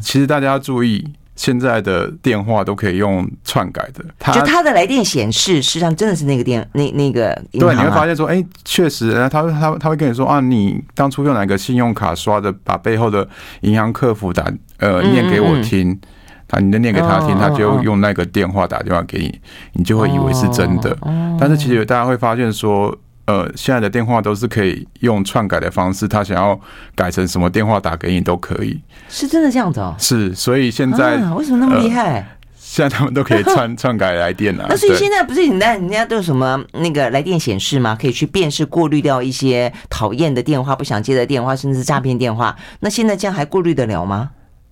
[0.00, 1.06] 其实大家要注意。
[1.40, 7.60] 现在的电话都可以用篡改的，就他的来电显示，实际上真的是那个电那那个银。
[7.60, 13.26] 对，你会发现说，哎、欸，确实，他他他会跟你说啊，你当初用哪个信用卡刷的，把背后的
[13.62, 15.98] 银行客服打呃念给我听，
[16.46, 19.40] 他、嗯嗯、你就念给他听，他就用那个电话打电话给你，
[19.72, 20.94] 你就会以为是真的。
[21.40, 22.94] 但是其实大家会发现说。
[23.26, 26.58] 呃，现在的电话都是可以用篡改的方式，他想要
[26.94, 29.94] 改成什么电话打给你都可以，是真的这样子哦？
[29.98, 32.26] 是，所以现在、啊、为什么那么厉害、呃？
[32.56, 34.66] 现在他们都可以篡篡改来电啊。
[34.68, 37.98] 那所以现在不是人家人家都有什么那个来电显示吗？
[38.00, 42.56] 可以去辨识、过滤掉一些讨厌的电话、不想接的电话，甚至是诈骗电话。
[42.78, 44.30] 那现在这样还过滤得了吗？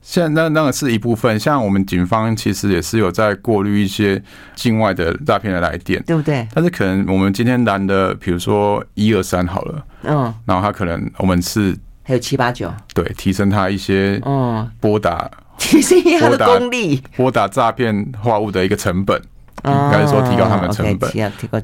[0.09, 4.21] 现在那那个是一部分，像我们警方其实也是有在过滤一些
[4.55, 6.49] 境外的诈骗的来电，对不对？
[6.55, 14.67] 但是可能我们今天拦的，比如说一二三好了，嗯，然后他可能我们是还有七八九，对，提升他一些嗯。
[14.81, 19.21] 拨打，提升他的功力，拨打诈骗话务的一个成本。
[19.65, 21.11] 应该是说提高他们的成本，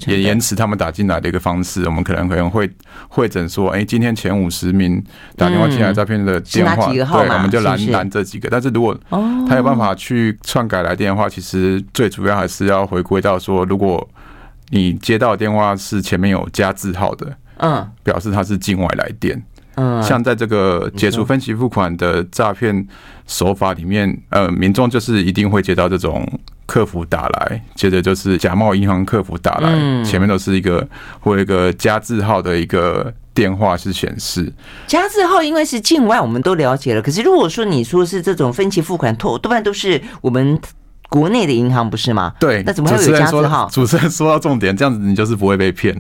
[0.07, 1.85] 也延迟他们打进来的一个方式。
[1.85, 2.69] 我们可能可能会
[3.09, 5.03] 会诊说，哎，今天前五十名
[5.37, 8.49] 打电话进来诈骗的电话，对，我们就拦拦这几个。
[8.51, 8.97] 但是如果
[9.49, 14.07] 他有办法去篡改来电的话，其实最主要还是要回归到说，如果
[14.71, 19.41] 你接到的电话是前面有加字号的，嗯，表示他是境外来电。
[19.77, 22.87] 嗯，像在这个解除分期付款的诈骗
[23.27, 26.27] 手法里面，呃，民众就是一定会接到这种。
[26.67, 30.89] 客服打来，接着就是假冒银行客服打来，前面都是一个
[31.21, 34.51] 或一个加字号的一个电话是显示。
[34.87, 37.03] 加字号因为是境外，我们都了解了。
[37.03, 40.59] 可是如果说你说是这种分期付款，多多半都是我们
[41.09, 42.33] 国内的银行，不是吗？
[42.41, 43.69] 对，那怎么会有加字号？
[43.73, 45.95] 主持人说到重点，这样子你就是不会被骗。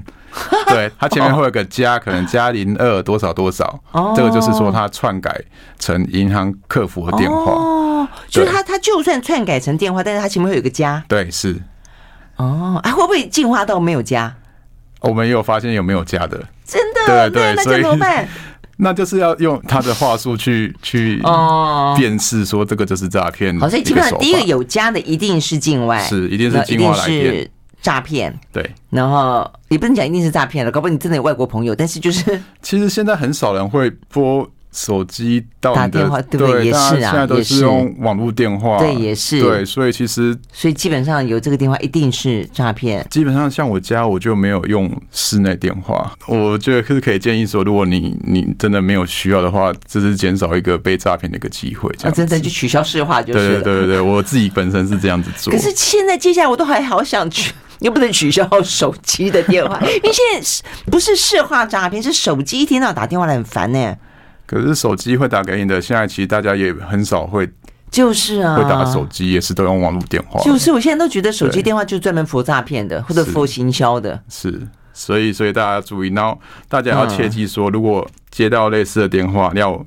[0.67, 3.79] 对，它前面会有个加，可能加零二多少多少，
[4.17, 5.40] 这个就是说它篡改
[5.79, 7.53] 成银行客服的电话。
[7.53, 11.05] 哦，就是他他就算篡改成电话，但是他前面会有个加。
[11.07, 11.62] 对，是。
[12.37, 14.35] 哦，啊会不会进化到没有加？
[15.01, 17.31] 我们也有发现有没有加的，真的？
[17.31, 18.27] 对对，所以怎么办？
[18.76, 21.20] 那就是要用他的话术去去
[21.96, 23.58] 辨识，说这个就是诈骗。
[23.58, 27.50] 好，所以基本上第一个有加的一定是境外，是一定是境外来电。
[27.82, 34.48] 诈骗对，然后也不能讲一定是诈骗了，搞不好你真的有外国朋友，但是就是其实现在很少人会拨。
[34.74, 36.66] 手机到打电话，对不对？
[36.66, 43.06] 也是啊，现在都是用网络电话，对，也是对，所以其实，所以基本上有这个电话一定是诈骗。
[43.08, 46.12] 基本上像我家，我就没有用室内电话。
[46.26, 51.88] 我觉得是可以建议说，如果你你真的没有需要的话，这是减少一个被诈骗的一个机会。
[52.02, 53.38] 啊真的就取消市话就是。
[53.38, 55.52] 对对对对，我自己本身是这样子做。
[55.52, 63.94] 可是现在接下来我都还好想去， 又不能取消手机的电话，因为现在不是市话诈骗，是手机一天到晚打电话来很烦呢。
[64.46, 67.48] 可是手机会打给你的，现在其实大家也很少会，
[67.90, 70.40] 就是啊，会打手机也是都用网络电话。
[70.42, 74.22] 就是我现在都觉得手机电话就是专门佛诈骗的，或者佛行销的。
[74.28, 79.85] 是，所以所以大家要注意，然后大家要切记说，如果接到类似的电话，要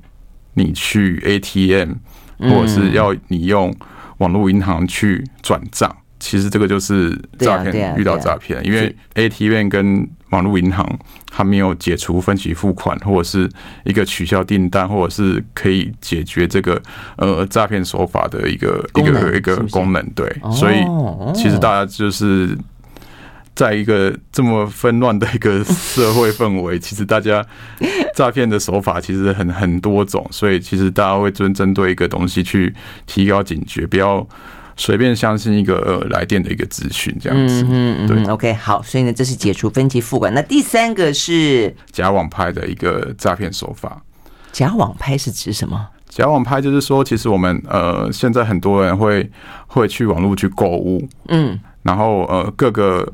[0.56, 1.94] 你去 ATM，
[2.40, 3.74] 或者是要你用
[4.18, 5.96] 网络银行去转账。
[6.20, 10.84] 其实这个就是诈骗，遇到诈骗，因为 ATM 跟网络银行
[11.38, 13.48] 还没有解除分期付款，或者是
[13.84, 16.82] 一个取消订单，或者是可以解决这个
[17.16, 20.04] 呃诈骗手法的一个一个一个功能。
[20.16, 20.78] 对，所以
[21.36, 22.58] 其实大家就是
[23.54, 27.46] 在一个这么纷乱的一个社会氛围， 其实大家
[28.16, 32.74] 诈骗的手法其实很很多种，所以其实大家会针针对一个东西去
[33.06, 34.28] 提高警觉，不要。
[34.78, 40.34] 随便相信一个呃来电的一个资讯，这样子，嗯嗯，对，OK，好，所以呢，这是解除分期付款。
[40.34, 44.02] 那第三个是假网拍的一个诈骗手法。
[44.52, 45.88] 假网拍是指什么？
[46.08, 49.30] 假网拍就是说，其实我们呃现在很多人会
[49.66, 53.12] 会去网络去购物，嗯，然后呃各个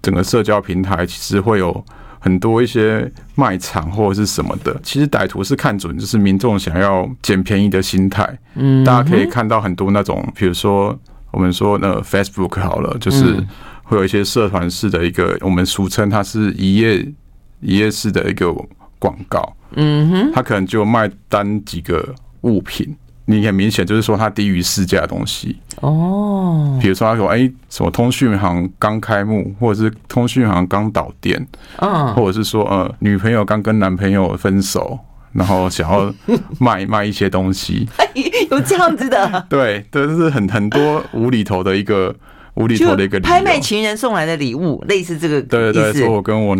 [0.00, 1.84] 整个社交平台其实会有。
[2.20, 8.38] 很多一些卖场或者是什么的，其实歹徒是看准就是民众想要捡便宜的心态。
[8.54, 10.96] 嗯，大家可以看到很多那种，比如说
[11.30, 13.42] 我们说那 Facebook 好了，就是
[13.82, 17.00] 会有一些社团式的一个，我们俗称它是一页
[17.60, 18.54] 一页式的一个
[18.98, 19.56] 广告。
[19.76, 22.94] 嗯哼，它可能就卖单几个物品。
[23.30, 25.56] 你很明显就是说它低于市价的东西。
[25.80, 31.46] 哦，比如说他说哎，什么通讯行刚开幕，或者是通讯行刚倒店，
[31.78, 34.98] 嗯，或者是说呃女朋友刚跟男朋友分手，
[35.32, 36.12] 然后想要
[36.60, 37.88] 卖卖一些东西，
[38.50, 39.46] 有这样子的？
[39.48, 42.14] 对， 对，这是很很多无厘头的一个
[42.54, 46.54] 无厘头的一个拍卖情人送来的礼物，类似这个对对对，说我跟我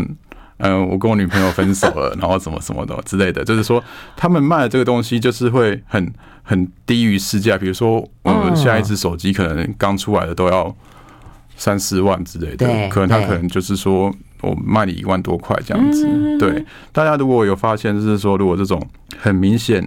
[0.61, 3.83] 嗯、呃，我跟我女朋友分手了，然后什么什么的之类的，就是说
[4.17, 10.75] 他们卖的这个东西就是会很很低于市价，比如说我们下一只手机可能刚出来的都要
[11.57, 14.15] 三四万之类的，可能他可能就是说。
[14.43, 18.83] 我卖你一万多块这样子，对大家如果有发现，就是说，如果这种
[19.19, 19.87] 很明显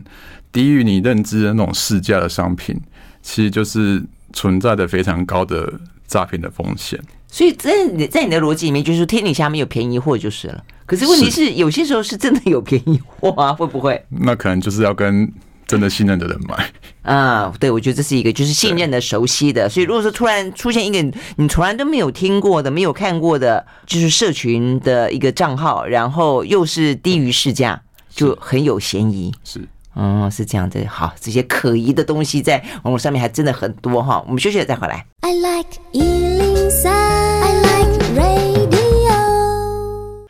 [0.52, 2.80] 低于你认知的那种市价的商品，
[3.24, 4.00] 其实就是
[4.32, 5.74] 存在着非常高的
[6.06, 7.02] 诈骗的风险。
[7.34, 10.63] 所以在你在你的逻辑里面，就是天底下没有便宜货就是了。
[10.86, 14.00] 可是问题是，有些时候是真的有便宜货啊，会不会？
[14.10, 15.28] 那可能就是要跟。
[15.65, 16.69] 真的信任的人买
[17.04, 19.67] 啊，对，我觉得这是一个就是信任的、熟悉的。
[19.67, 27.82] 所以如果说突然出现一个你从来都没有听过的、没有看过的，就是社群的一个账号，然后又是低于市价，
[28.13, 29.34] 就很有嫌疑。
[29.46, 29.62] 是，
[29.96, 30.86] 嗯，是这样的。
[30.88, 34.24] 好，这些可疑的东西在网络上面还真的很多哈。
[34.28, 35.06] 我们休息了再回来。
[35.22, 35.70] I like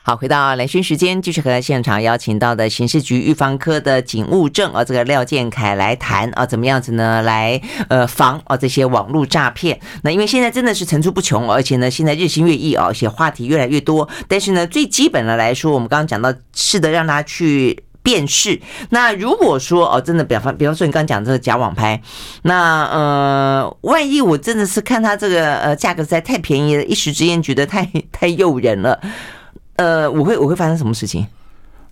[0.05, 7.21] 好，回到蓝轩时间，继续和现场邀请到的刑事局预防科的警务证啊，这个廖建凯来谈啊，怎么样子呢？
[7.21, 9.79] 来呃防啊这些网络诈骗。
[10.01, 14.09] 那因为现在真的是层出不穷，而且呢现在日新月异啊，而且话题越来越多。
[14.27, 18.61] 但是呢，最基本的来说，我们刚刚讲到，是的，让他去便是。
[18.89, 21.99] 那如果说哦，真的比方比方说你刚刚讲这个假网拍，
[22.43, 28.99] 那呃，万一我真的是看它这个呃价格实在太便宜了，一时之间觉得太 太诱人了。
[29.77, 31.25] 呃，我会我会发生什么事情？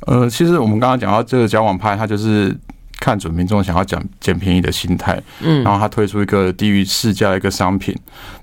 [0.08, 2.56] 呃，其实我们刚刚讲到这个假网拍，它就是
[3.02, 7.94] 看准民众想要捡捡便宜的心态，嗯，然后他推出一个低于市价的一个商品，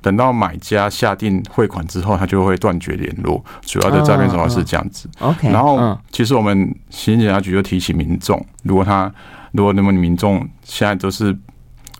[0.02, 3.42] 等到买家下定汇款之后，他就会断绝联络。
[3.62, 5.08] 主要的诈骗手法是这样子。
[5.20, 9.10] OK，然后其实我们刑警察局就提醒民众，如果他
[9.52, 11.34] 如果那么民众现在都是。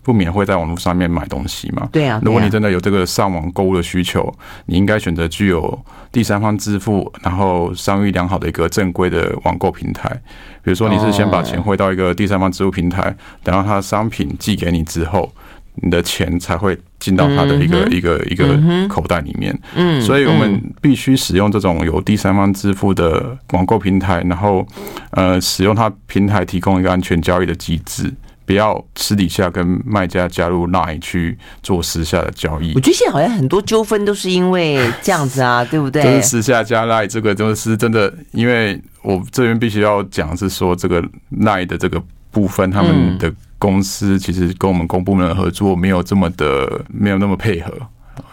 [0.03, 1.87] 不免会在网络上面买东西嘛？
[1.91, 2.19] 对啊。
[2.23, 4.33] 如果你真的有这个上网购物的需求，
[4.65, 5.79] 你应该选择具有
[6.11, 10.09] 第三方支付，然后商誉良好的一个正规的网购平台。
[10.61, 15.31] 比如说，你是先把钱汇到一个第三方支付平台，等到他的商品寄给你之后，
[15.75, 19.57] 你的钱才会进到他的一个一个一个口袋里面。
[19.75, 20.01] 嗯。
[20.01, 24.65] 所以我们必须使用这种有第三方支付的网购平台，然后
[25.11, 28.13] 呃，使用它平台提供一个安全交易的机制。
[28.49, 32.73] 不要私底下跟卖家加入 Line 去做私下的交易。
[32.73, 36.01] 我觉得现在好像很多纠纷都是因为这样子啊， 对不对？
[36.01, 47.71] 就是私下加 Line 这个都是真的，因为我这边必须要讲是说这个 Line 的这个部分，他们的公司其实跟我们公部门的合作没有这么的，没有那么配合。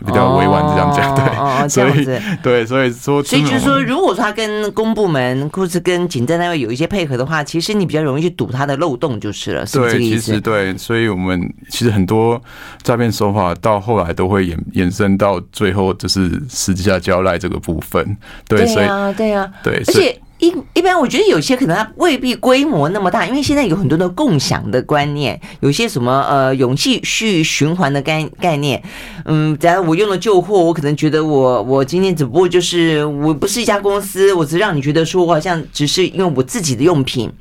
[0.04, 10.16] 比较委婉这样讲，对，哦，这样子，对，所以说，所以就是说，如果说他跟公部门或是跟警政单位有一些配合的话，其实你比较容易去堵他的漏洞就是了，是不是这个意思？
[10.16, 12.40] 对，其实对，所以我们其实很多
[12.82, 18.16] 诈骗手法到后来都会衍衍生到最后就是私下交代这个部分，
[18.48, 20.20] 对，所以啊，对啊，对，而且。
[20.38, 28.82] 一一般，我觉得有些可能它未必规模那么大，因为现在有很多的共享的观念，有些什么呃，勇气去循环的概概念。
[29.24, 37.32] 嗯，假如我用了旧货，我可能觉得我我今天只不过就是我不是一家公司，我只让你觉得说我好像只是用我自己的用品。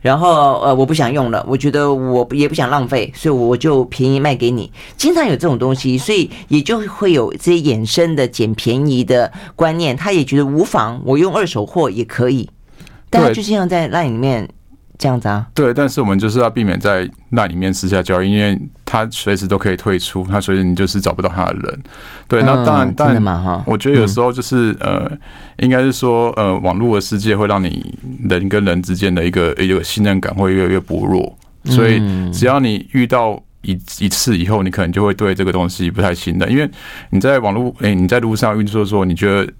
[0.00, 4.70] 然后呃，我不想用了，我觉得我也不想浪费，所以我就便宜卖给你。
[4.96, 9.96] 经常有这种东西，所以也就会有这些衍生的捡便宜的观念。
[9.96, 12.48] 他也觉得无妨，我用二手货也可以。
[13.10, 14.48] 大家就像在 LINE 里面。
[14.98, 15.46] 这样子啊？
[15.52, 18.58] 对，但是我们就是要避免在那里面私下交易，因为
[19.04, 21.82] 他随时都可以退出，他随时你就是找不到他的人。
[22.26, 23.62] 对，那当然，当然嘛哈。
[23.66, 25.10] 我觉得有时候就是呃，
[25.58, 27.94] 应该是说呃，网络的世界会让你
[28.28, 32.00] 人跟人之间的一个一个信任感会越来越薄弱，所以
[32.32, 36.70] 只要你遇到一一次以后，你可能就会对这个东西不太信任，因为
[37.10, 39.52] 你在网络诶，你在路上运作的时候，你觉得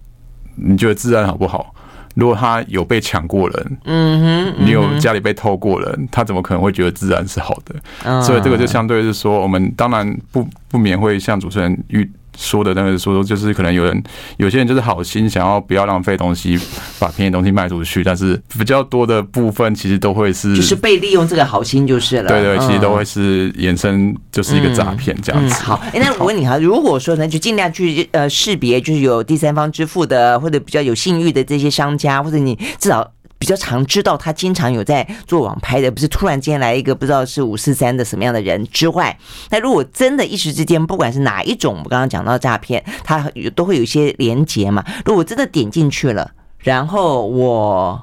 [0.55, 1.75] 你觉得治安好不好？
[2.16, 8.22] 如果他有被抢过人，嗯哼，你有家里被偷过人，他怎么可能会觉得自然是好的？
[8.22, 12.11] 所以这个就相对是说，我们当然不不免会像主持人遇。
[12.37, 14.03] 说的那个说，就是可能有人，
[14.37, 16.58] 有些人就是好心想要不要浪费东西，
[16.98, 22.29] 把便宜东西卖出去，但是比较多的部分其实都会是，就是被利用这个好心就是了。
[22.29, 25.54] 对对，其实都会是衍生，就是一个诈骗这样子。
[25.63, 33.13] 好，哎，那我问你哈，如果说呢，就尽量去呃识别，就是有第三方支付的，或者比较有信誉的这些商家，或者你至少。
[33.39, 39.17] 比较常知道他经常有在做网拍的，不是突然间来一个不知道是五四三的什么样的人之外，
[39.51, 44.85] 那如果真的一时之间，不管是哪一种，我们刚刚讲到诈骗，它都会有一些连接嘛。
[45.05, 48.03] 如果真的点进去了，然后我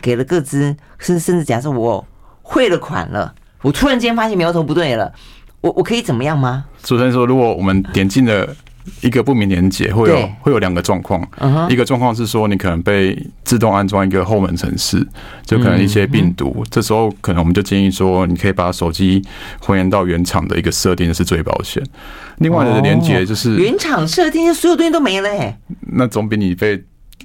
[0.00, 2.06] 给了个资，甚甚至假设我
[2.42, 5.12] 汇了款了，我突然间发现苗头不对了，
[5.60, 6.66] 我我可以怎么样吗？
[6.82, 8.54] 主持人说，如果我们点进了。
[9.00, 11.26] 一个不明连接会有会有两个状况，
[11.70, 15.06] 一个状况是说你可能被自动安装一个后门程式，
[15.44, 19.22] 就可能一些病毒，这时候可能我们就建议说，你可以把手机
[19.60, 21.82] 还原到原厂的一个设定是最保险。
[22.38, 25.54] 另外的连接就是原厂设定，所有东西都没了，
[25.92, 26.82] 那总比你被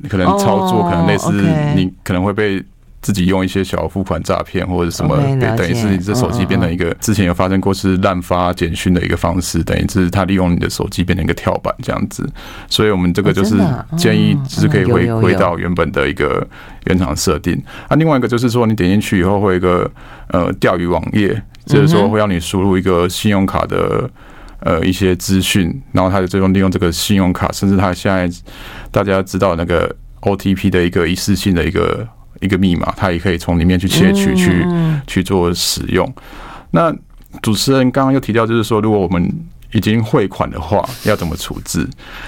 [0.08, 1.32] 可能操作，可能类似
[1.76, 2.64] 你可能会被。
[3.02, 12.30] 自己用一些小付款诈骗或者什么，okay, 等于是你这手机变成一个之前有发生过是滥发简讯的一个方式，等于是他利用你的手机变成一个跳板这样子，
[12.68, 13.56] 所以我们这个就是
[13.98, 16.46] 建议就是可以回回到原本的一个
[16.88, 17.56] 原厂设定。
[17.88, 19.90] 啊，另外一个就是说你点进去以后会有一个
[20.28, 24.10] 呃钓鱼网页，就是说会让你输入一个信用卡的
[24.60, 28.30] 呃一些资讯，然后他就最终利用这个信用卡，甚至他现在
[28.92, 32.06] 大家知道那个 OTP 的一个一次性的一个。
[32.42, 34.66] 一个密码，它也可以从里面去窃取，去
[35.08, 36.12] 去做使用。
[36.72, 36.94] 那
[37.42, 39.32] 主持人刚刚又提到，就是说，如果我们
[39.72, 41.88] 已经汇款的话，要怎么处置？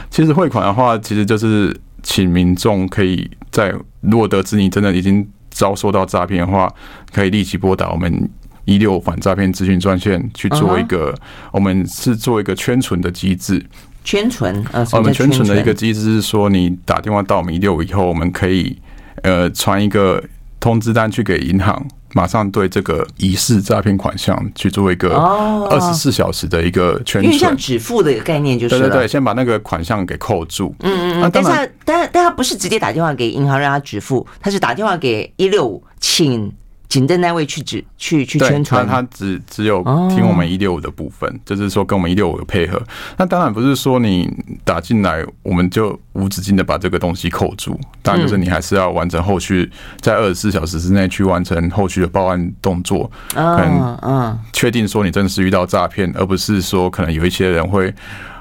[0.10, 6.72] 其实汇款的话，其实就是请民众可以在如果得知你真的已经遭受到诈骗的话，
[7.12, 8.30] 可以立即拨打我们
[8.66, 11.16] 一六反诈骗咨询专线去做一个，
[11.52, 13.66] 我们是做一个圈存的机制。
[14.04, 18.78] 圈存，呃，我们圈存的一个机制是说，你打电话到我们一六以后，我们可以。
[19.24, 20.24] 呃，传一个
[20.60, 30.76] 通知单去给银行，马上对这个疑似诈骗款项去做一个二十四小时的一个圈存，因为像止付的一个概念就是，对对对，先把那个款项给扣住。
[30.80, 31.32] 嗯嗯嗯。
[31.32, 36.52] 但是，但但他不是直接打电话给银行让他止付，他是打电话给一六五，请。
[36.92, 42.82] 警政单位去指去去宣传，他只只有听我们一六五的部分，哦、就是说跟我们一六五有配合。
[43.16, 44.30] 那当然不是说你
[44.66, 47.80] 打进来，我们就无止境的把这个东西扣住。
[48.02, 49.72] 当然就是你还是要完成后续，
[50.02, 53.10] 在二十四小时之内去完成后续的报案动作。
[53.36, 57.94] 嗯嗯，确定说你真的是遇到诈骗，而不是说可能有一些人会。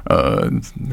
[0.05, 0.51] 呃，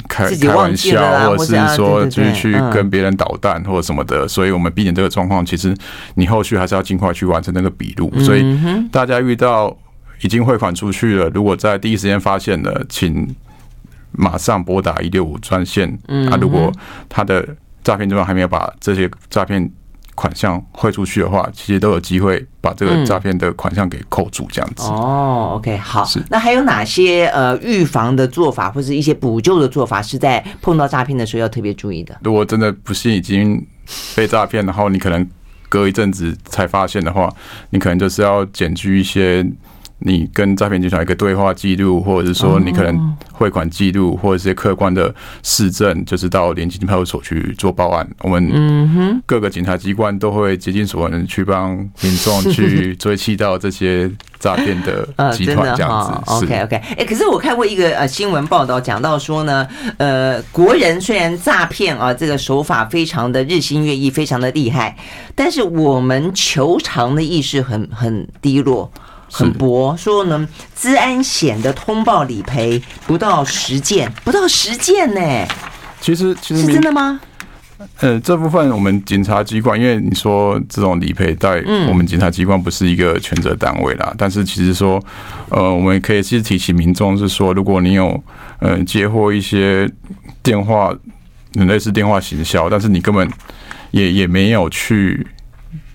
[0.08, 5.46] 开开玩笑，或者是说就是去跟别人捣蛋或者什么的，所以我们避免这个状况。
[5.46, 5.76] 其实
[6.16, 8.12] 你后续还是要尽快去完成那个笔录。
[8.20, 8.44] 所以
[8.92, 9.76] 大家遇到
[10.22, 13.36] 已经汇款出去了，如果在第一时间发现了，请
[14.12, 15.88] 马上拨打一六五专线。
[16.30, 16.72] 啊，如果
[17.08, 17.48] 他的
[17.84, 19.72] 诈骗对象还没有把这些诈骗。
[20.18, 24.88] 款项汇出去的话，其实都有机会把这个诈骗的款项给扣住，这样子。
[24.88, 26.04] 哦，OK，好。
[26.04, 26.20] 是。
[26.32, 32.18] 那还有哪些呃预防的做法，或是一些补救的做法，是在碰到诈骗的时候要特别注意的？
[32.24, 33.64] 如果真的不幸已经
[34.16, 35.30] 被诈骗，然后你可能
[35.70, 37.32] 隔一阵子才发现的话，
[37.70, 39.46] 你可能就是要检举一些。
[40.00, 48.08] 你跟诈骗集团一个对话记录，或者是说你可能汇款记录，或者是些客观的市政，就是到联勤派出所去做报案。
[48.22, 56.32] 我们各个警察机关都会竭尽所能去帮民众去追缉到这些诈骗的 集团，这样子。
[56.32, 59.68] OK OK，哎，可是我看过一个呃新闻报道，讲到说呢，
[59.98, 64.96] 呃，国人虽然诈骗啊这个手法非常的日新月异，非常的厉害，
[65.34, 68.92] 但是我们求偿的意识很很低落。
[69.38, 75.22] 很薄，说呢，资安险的通报理赔不到十件，不到十件呢。
[76.02, 77.20] 其实，其实是真的吗？
[78.00, 84.12] 呃，这部分我们警察机关，因为你说这种理赔在我们警察机关不是一个全责单位啦。
[84.18, 85.00] 但是其实说，
[85.50, 88.20] 呃，我们可以其实提醒民众是说，如果你有
[88.60, 89.88] 呃接获一些
[90.42, 90.92] 电话，
[91.54, 93.30] 类似电话行销，但是你根本
[93.92, 95.28] 也也没有去。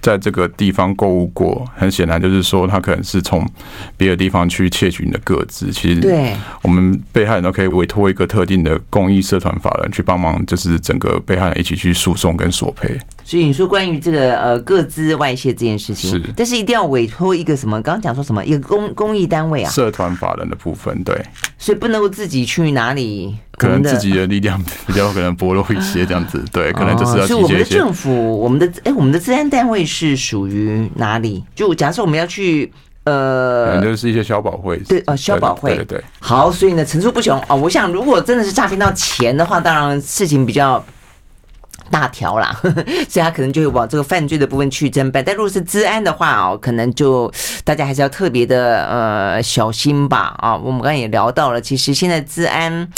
[0.03, 3.49] 在这个地方购物过，很显然就是说，他可能是从
[3.97, 5.71] 别的地方去窃取你的个资。
[5.73, 12.99] 其实，对，我们被害人都可以委托一个特定的公益社团法人去帮忙，就是整个被害人一起去诉讼跟索赔。
[13.33, 17.81] 所以你说关于这个呃各资外泄这件事情，是，但是一定要委托一个什么？
[17.81, 18.45] 刚刚讲说什么？
[18.45, 19.71] 一个公公益单位啊？
[19.71, 21.19] 社团法人的部分，对。
[21.57, 23.35] 所以不能够自己去哪里？
[23.53, 26.45] 可能自己的力量比较可能薄弱一些，这样子。
[26.53, 27.27] 对，可能就是要。
[27.27, 31.43] 是我们的政府，我们的哎，我们的治安单位是属于哪里？
[31.55, 32.71] 就假设我们要去
[33.05, 34.77] 呃，可能就是一些消保会。
[34.81, 35.75] 对，呃，消保会。
[35.75, 36.05] 对对。
[36.21, 37.55] 好，所以呢，层出不穷啊。
[37.55, 40.85] 我想，如果真的是诈骗到钱的话，当然事情比较。
[41.93, 42.59] 大条啦，
[43.07, 45.23] 所以他可能就会往这个犯罪的部分去侦办。
[45.23, 47.31] 但如果是治安的话哦，可能就
[47.63, 50.57] 大家还是要特别的呃小心吧啊。
[50.57, 52.89] 我们刚才也聊到了，其实现在治安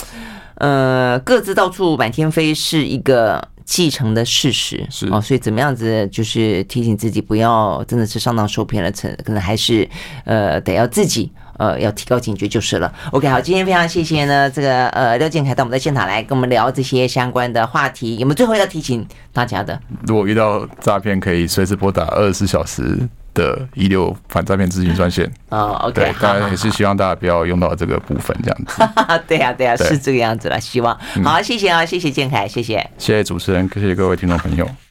[0.59, 9.89] 呃各自到处满天飞是一个既成的事实是啊，所以怎么样子就是提醒自己不要真的是上当受骗了，成可能还是
[10.25, 12.93] 呃得要自己呃要提高警觉就是了。
[13.13, 19.81] OK，好，今天非常谢谢呢这个呃廖建凯到我们的现场来跟我们聊这些相关的话题，有没有最后要提醒大家的？
[20.07, 23.09] 如果遇到诈骗，可以随时拨打二十四小时。
[23.35, 28.81] 的一六反诈骗咨询专线哦，OK，对，当然也是希望大家不要用到这个部分这样子。
[29.27, 30.61] 对呀，对呀，是这个样子了。
[30.61, 34.65] 希望好，谢谢啊，谢谢建凯，谢谢，谢谢主持人，谢谢各位听众朋友。